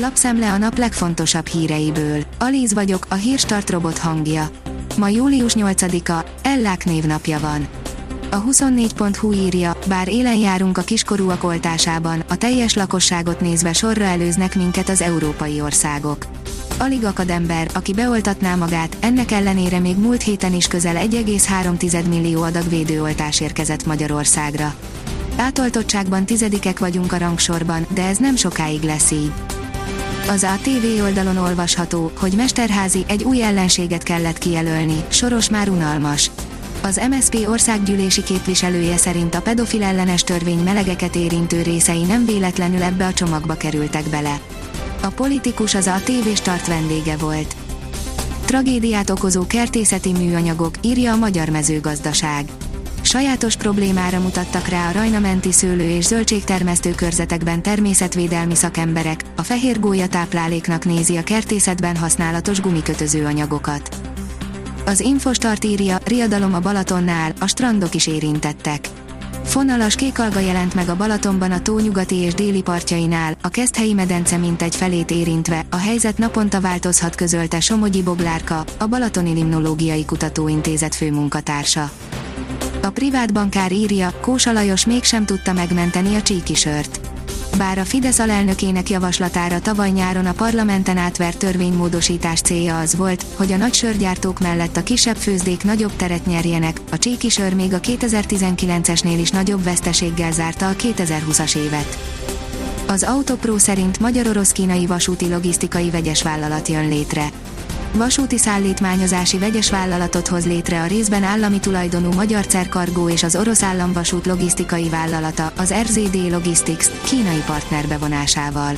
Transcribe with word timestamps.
Lapszemle 0.00 0.52
a 0.52 0.58
nap 0.58 0.78
legfontosabb 0.78 1.46
híreiből. 1.46 2.24
Alíz 2.38 2.74
vagyok, 2.74 3.06
a 3.08 3.14
hírstart 3.14 3.70
robot 3.70 3.98
hangja. 3.98 4.50
Ma 4.96 5.08
július 5.08 5.52
8-a, 5.56 6.24
Ellák 6.42 6.84
névnapja 6.84 7.38
van. 7.40 7.68
A 8.30 8.44
24.hu 8.44 9.32
írja, 9.32 9.76
bár 9.86 10.08
élen 10.08 10.36
járunk 10.36 10.78
a 10.78 10.82
kiskorúak 10.82 11.44
oltásában, 11.44 12.22
a 12.28 12.36
teljes 12.36 12.74
lakosságot 12.74 13.40
nézve 13.40 13.72
sorra 13.72 14.04
előznek 14.04 14.54
minket 14.56 14.88
az 14.88 15.00
európai 15.00 15.60
országok. 15.60 16.26
Alig 16.78 17.04
akad 17.04 17.30
ember, 17.30 17.70
aki 17.74 17.92
beoltatná 17.92 18.54
magát, 18.54 18.96
ennek 19.00 19.30
ellenére 19.30 19.78
még 19.78 19.96
múlt 19.96 20.22
héten 20.22 20.54
is 20.54 20.68
közel 20.68 20.96
1,3 20.96 22.08
millió 22.08 22.42
adag 22.42 22.68
védőoltás 22.68 23.40
érkezett 23.40 23.86
Magyarországra. 23.86 24.74
Átoltottságban 25.36 26.24
tizedikek 26.24 26.78
vagyunk 26.78 27.12
a 27.12 27.18
rangsorban, 27.18 27.86
de 27.94 28.06
ez 28.06 28.18
nem 28.18 28.36
sokáig 28.36 28.82
lesz 28.82 29.10
így. 29.10 29.32
Az 30.28 30.44
ATV 30.44 31.02
oldalon 31.02 31.36
olvasható, 31.36 32.10
hogy 32.18 32.32
Mesterházi 32.36 33.04
egy 33.08 33.24
új 33.24 33.42
ellenséget 33.42 34.02
kellett 34.02 34.38
kijelölni, 34.38 35.04
Soros 35.08 35.48
már 35.48 35.68
unalmas. 35.68 36.30
Az 36.82 37.00
MSP 37.10 37.48
országgyűlési 37.48 38.22
képviselője 38.22 38.96
szerint 38.96 39.34
a 39.34 39.40
pedofil 39.40 39.82
ellenes 39.82 40.22
törvény 40.22 40.58
melegeket 40.58 41.16
érintő 41.16 41.62
részei 41.62 42.02
nem 42.02 42.24
véletlenül 42.24 42.82
ebbe 42.82 43.06
a 43.06 43.12
csomagba 43.12 43.54
kerültek 43.54 44.08
bele. 44.08 44.40
A 45.02 45.08
politikus 45.08 45.74
az 45.74 45.86
a 45.86 46.00
TV 46.04 46.28
start 46.34 46.66
vendége 46.66 47.16
volt. 47.16 47.56
Tragédiát 48.44 49.10
okozó 49.10 49.46
kertészeti 49.46 50.12
műanyagok, 50.12 50.74
írja 50.82 51.12
a 51.12 51.16
Magyar 51.16 51.48
Mezőgazdaság. 51.48 52.44
Sajátos 53.08 53.56
problémára 53.56 54.20
mutattak 54.20 54.68
rá 54.68 54.88
a 54.88 54.92
rajnamenti 54.92 55.52
szőlő- 55.52 55.90
és 55.90 56.04
zöldségtermesztő 56.04 56.90
körzetekben 56.94 57.62
természetvédelmi 57.62 58.54
szakemberek, 58.54 59.24
a 59.36 59.42
fehér 59.42 59.80
gólya 59.80 60.08
tápláléknak 60.08 60.84
nézi 60.84 61.16
a 61.16 61.22
kertészetben 61.22 61.96
használatos 61.96 62.60
gumikötöző 62.60 63.24
anyagokat. 63.24 63.96
Az 64.86 65.00
Infostart 65.00 65.64
írja, 65.64 65.98
riadalom 66.04 66.54
a 66.54 66.60
Balatonnál, 66.60 67.32
a 67.40 67.46
strandok 67.46 67.94
is 67.94 68.06
érintettek. 68.06 68.88
Fonalas 69.44 69.94
kékalga 69.94 70.38
jelent 70.38 70.74
meg 70.74 70.88
a 70.88 70.96
Balatonban 70.96 71.52
a 71.52 71.62
tó 71.62 71.78
nyugati 71.78 72.14
és 72.14 72.34
déli 72.34 72.62
partjainál, 72.62 73.36
a 73.42 73.48
Keszthelyi 73.48 73.92
medence 73.92 74.36
mintegy 74.36 74.76
felét 74.76 75.10
érintve, 75.10 75.64
a 75.70 75.76
helyzet 75.76 76.18
naponta 76.18 76.60
változhat 76.60 77.14
közölte 77.14 77.60
Somogyi 77.60 78.02
Boglárka, 78.02 78.64
a 78.78 78.86
Balatoni 78.86 79.32
Limnológiai 79.32 80.04
Kutatóintézet 80.04 80.94
főmunkatársa. 80.94 81.90
A 82.82 82.90
privát 82.90 83.32
bankár 83.32 83.72
írja, 83.72 84.12
Kósa 84.20 84.52
Lajos 84.52 84.86
mégsem 84.86 85.24
tudta 85.24 85.52
megmenteni 85.52 86.14
a 86.14 86.22
csíkisört. 86.22 87.00
Bár 87.56 87.78
a 87.78 87.84
Fidesz 87.84 88.18
alelnökének 88.18 88.90
javaslatára 88.90 89.60
tavaly 89.60 89.90
nyáron 89.90 90.26
a 90.26 90.32
parlamenten 90.32 90.96
átvert 90.96 91.38
törvénymódosítás 91.38 92.40
célja 92.40 92.78
az 92.78 92.96
volt, 92.96 93.24
hogy 93.34 93.52
a 93.52 93.56
nagy 93.56 93.74
sörgyártók 93.74 94.40
mellett 94.40 94.76
a 94.76 94.82
kisebb 94.82 95.16
főzdék 95.16 95.64
nagyobb 95.64 95.96
teret 95.96 96.26
nyerjenek, 96.26 96.80
a 96.90 96.98
csíkisör 96.98 97.54
még 97.54 97.72
a 97.72 97.80
2019-esnél 97.80 99.16
is 99.20 99.30
nagyobb 99.30 99.64
veszteséggel 99.64 100.32
zárta 100.32 100.68
a 100.68 100.74
2020-as 100.74 101.56
évet. 101.56 101.98
Az 102.86 103.02
Autopro 103.02 103.58
szerint 103.58 104.00
magyar-orosz-kínai 104.00 104.86
vasúti 104.86 105.28
logisztikai 105.28 105.90
vegyes 105.90 106.22
vállalat 106.22 106.68
jön 106.68 106.88
létre 106.88 107.30
vasúti 107.94 108.38
szállítmányozási 108.38 109.38
vegyes 109.38 109.70
vállalatot 109.70 110.28
hoz 110.28 110.46
létre 110.46 110.82
a 110.82 110.86
részben 110.86 111.22
állami 111.22 111.60
tulajdonú 111.60 112.12
Magyar 112.12 112.46
Cerkargó 112.46 113.08
és 113.08 113.22
az 113.22 113.36
orosz 113.36 113.62
államvasút 113.62 114.26
logisztikai 114.26 114.88
vállalata, 114.88 115.52
az 115.56 115.74
RZD 115.74 116.30
Logistics, 116.30 116.86
kínai 117.04 117.42
partner 117.46 117.86
bevonásával. 117.86 118.76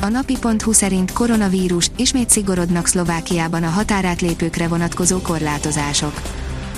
A 0.00 0.08
napi.hu 0.08 0.72
szerint 0.72 1.12
koronavírus, 1.12 1.90
ismét 1.96 2.30
szigorodnak 2.30 2.86
Szlovákiában 2.86 3.62
a 3.62 3.68
határátlépőkre 3.68 4.68
vonatkozó 4.68 5.18
korlátozások. 5.18 6.20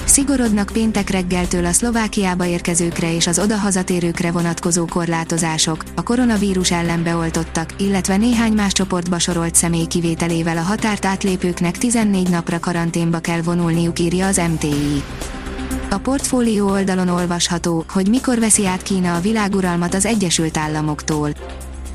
Szigorodnak 0.07 0.71
péntek 0.73 1.11
reggeltől 1.11 1.65
a 1.65 1.73
Szlovákiába 1.73 2.47
érkezőkre 2.47 3.15
és 3.15 3.27
az 3.27 3.39
odahazatérőkre 3.39 4.31
vonatkozó 4.31 4.85
korlátozások, 4.85 5.85
a 5.95 6.03
koronavírus 6.03 6.71
ellen 6.71 7.03
beoltottak, 7.03 7.75
illetve 7.79 8.17
néhány 8.17 8.53
más 8.53 8.73
csoportba 8.73 9.19
sorolt 9.19 9.55
személy 9.55 9.87
kivételével 9.87 10.57
a 10.57 10.61
határt 10.61 11.05
átlépőknek 11.05 11.79
14 11.79 12.29
napra 12.29 12.59
karanténba 12.59 13.19
kell 13.19 13.41
vonulniuk 13.41 13.99
írja 13.99 14.27
az 14.27 14.41
MTI. 14.53 15.03
A 15.91 15.99
portfólió 15.99 16.69
oldalon 16.69 17.09
olvasható, 17.09 17.85
hogy 17.89 18.09
mikor 18.09 18.39
veszi 18.39 18.67
át 18.67 18.83
Kína 18.83 19.15
a 19.15 19.21
világuralmat 19.21 19.95
az 19.95 20.07
Egyesült 20.07 20.57
Államoktól. 20.57 21.31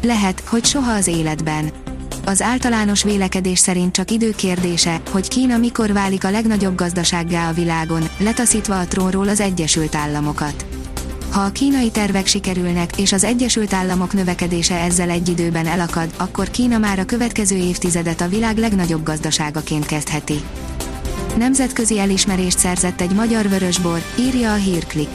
Lehet, 0.01 0.43
hogy 0.45 0.65
soha 0.65 0.91
az 0.91 1.07
életben 1.07 1.71
az 2.25 2.41
általános 2.41 3.03
vélekedés 3.03 3.59
szerint 3.59 3.93
csak 3.93 4.11
idő 4.11 4.31
kérdése, 4.31 5.01
hogy 5.11 5.27
Kína 5.27 5.57
mikor 5.57 5.93
válik 5.93 6.23
a 6.23 6.31
legnagyobb 6.31 6.75
gazdasággá 6.75 7.49
a 7.49 7.53
világon, 7.53 8.09
letaszítva 8.17 8.79
a 8.79 8.85
trónról 8.85 9.27
az 9.27 9.39
Egyesült 9.39 9.95
Államokat. 9.95 10.65
Ha 11.31 11.41
a 11.41 11.51
kínai 11.51 11.91
tervek 11.91 12.25
sikerülnek, 12.25 12.97
és 12.97 13.11
az 13.11 13.23
Egyesült 13.23 13.73
Államok 13.73 14.13
növekedése 14.13 14.75
ezzel 14.75 15.09
egy 15.09 15.29
időben 15.29 15.65
elakad, 15.65 16.13
akkor 16.17 16.49
Kína 16.49 16.77
már 16.77 16.99
a 16.99 17.05
következő 17.05 17.55
évtizedet 17.55 18.21
a 18.21 18.27
világ 18.27 18.57
legnagyobb 18.57 19.03
gazdaságaként 19.03 19.85
kezdheti. 19.85 20.41
Nemzetközi 21.37 21.99
elismerést 21.99 22.59
szerzett 22.59 23.01
egy 23.01 23.13
magyar 23.13 23.49
vörösbor, 23.49 24.01
írja 24.19 24.51
a 24.51 24.55
hírklik. 24.55 25.09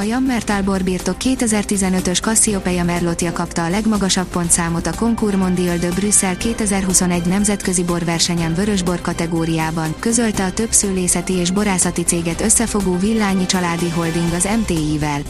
A 0.00 0.02
Jammertal 0.02 0.62
borbirtok 0.62 1.16
2015-ös 1.18 2.20
Cassiopeia 2.20 2.84
Merlotja 2.84 3.32
kapta 3.32 3.64
a 3.64 3.68
legmagasabb 3.68 4.26
pontszámot 4.26 4.86
a 4.86 4.94
Concours 4.94 5.36
Mondial 5.36 5.76
de 5.76 5.88
Brüsszel 5.88 6.36
2021 6.36 7.26
nemzetközi 7.26 7.84
borversenyen 7.84 8.54
vörösbor 8.54 9.00
kategóriában, 9.00 9.94
közölte 9.98 10.44
a 10.44 10.52
több 10.52 10.72
szőlészeti 10.72 11.32
és 11.32 11.50
borászati 11.50 12.02
céget 12.02 12.40
összefogó 12.40 12.98
Villányi 12.98 13.46
Családi 13.46 13.88
Holding 13.88 14.32
az 14.32 14.48
MTI-vel. 14.60 15.20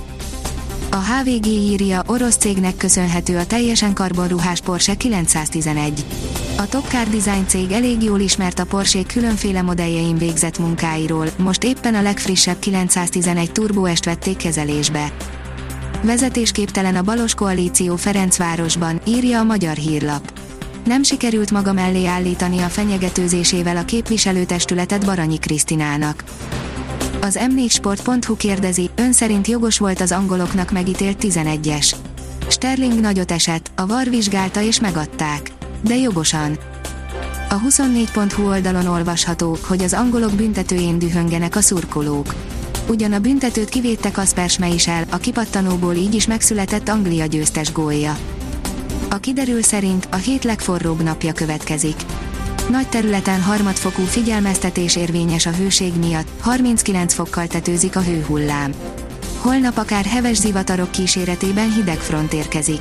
A 0.91 0.97
HVG 0.97 1.47
írja, 1.47 2.03
orosz 2.07 2.37
cégnek 2.37 2.77
köszönhető 2.77 3.39
a 3.39 3.47
teljesen 3.47 3.95
karbonruhás 3.95 4.61
Porsche 4.61 4.95
911. 4.95 6.05
A 6.61 6.69
Top 6.69 6.89
Car 6.89 7.09
Design 7.09 7.47
cég 7.47 7.71
elég 7.71 8.03
jól 8.03 8.21
ismert 8.21 8.59
a 8.59 8.65
Porsche 8.65 9.03
különféle 9.03 9.63
modelljein 9.63 10.19
végzett 10.19 10.59
munkáiról, 10.59 11.27
most 11.37 11.65
éppen 11.65 11.95
a 11.95 12.03
legfrissebb 12.03 12.59
911 12.59 13.53
Turbo-est 13.53 14.05
vették 14.05 14.37
kezelésbe. 14.37 15.13
Vezetésképtelen 16.03 16.97
a 16.97 17.03
Balos 17.03 17.35
Koalíció 17.35 17.97
Ferencvárosban, 17.97 19.01
írja 19.07 19.39
a 19.39 19.45
Magyar 19.45 19.77
Hírlap. 19.77 20.33
Nem 20.85 21.03
sikerült 21.03 21.51
maga 21.51 21.73
mellé 21.73 22.07
állítani 22.07 22.59
a 22.59 22.69
fenyegetőzésével 22.69 23.77
a 23.77 23.85
képviselőtestületet 23.85 25.05
Baranyi 25.05 25.39
Krisztinának. 25.39 26.25
Az 27.21 27.39
m4sport.hu 27.41 28.37
kérdezi, 28.37 28.91
ön 28.95 29.13
szerint 29.13 29.47
jogos 29.47 29.79
volt 29.79 30.01
az 30.01 30.13
angoloknak 30.13 30.71
megítélt 30.71 31.19
11-es. 31.21 31.95
Sterling 32.49 33.01
nagyot 33.01 33.31
esett, 33.31 33.71
a 33.77 33.87
VAR 33.87 34.11
vizsgálta 34.11 34.63
és 34.63 34.81
megadták. 34.81 35.59
De 35.83 35.97
jogosan. 35.97 36.59
A 37.49 37.61
24.hu 37.61 38.49
oldalon 38.49 38.87
olvasható, 38.87 39.59
hogy 39.67 39.83
az 39.83 39.93
angolok 39.93 40.33
büntetőjén 40.33 40.99
dühöngenek 40.99 41.57
a 41.57 41.61
szurkolók. 41.61 42.35
Ugyan 42.89 43.13
a 43.13 43.19
büntetőt 43.19 43.69
kivédte 43.69 44.11
Kasper 44.11 44.51
Schmeichel, 44.51 45.05
a 45.11 45.17
kipattanóból 45.17 45.95
így 45.95 46.15
is 46.15 46.27
megszületett 46.27 46.89
Anglia 46.89 47.27
győztes 47.27 47.73
gólja. 47.73 48.17
A 49.11 49.17
kiderül 49.17 49.63
szerint 49.63 50.09
a 50.11 50.17
hét 50.17 50.45
legforróbb 50.45 51.03
napja 51.03 51.33
következik. 51.33 51.97
Nagy 52.71 52.89
területen 52.89 53.43
harmadfokú 53.43 54.03
figyelmeztetés 54.03 54.97
érvényes 54.97 55.47
a 55.47 55.51
hőség 55.51 55.93
miatt, 55.99 56.29
39 56.41 57.15
fokkal 57.15 57.47
tetőzik 57.47 57.97
a 57.97 58.01
hőhullám. 58.01 58.73
Holnap 59.37 59.77
akár 59.77 60.05
heves 60.05 60.37
zivatarok 60.37 60.91
kíséretében 60.91 61.73
hideg 61.73 61.99
front 61.99 62.33
érkezik. 62.33 62.81